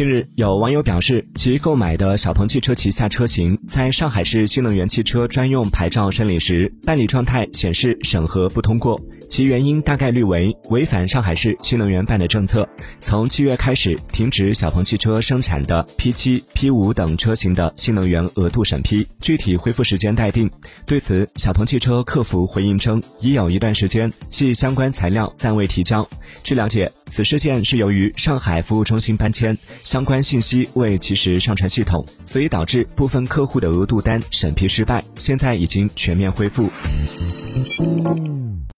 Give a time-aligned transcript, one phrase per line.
[0.00, 8.98] 近日，有网友表示，其购买的小鹏汽车旗下车型在上海市新能源汽车专用牌照审理时，办理状态显示审核不通过。
[9.28, 12.66] 其原因大概率为违反上海市新能源办的政策，
[13.02, 20.50] 从七月开始停止小鹏汽车生产的 P 七、P 五等车型的新能源额度审批，具体恢复时间待定。
[20.86, 26.08] 对此，小鹏汽车客服回应称，已有一段时间系相关材料暂未提交。
[26.42, 36.70] 据了解，此事件是由于上海服务中心搬迁，相关信息未及时上传系统，所以导致部分客户的额度单审批失败，现在已经全面恢复。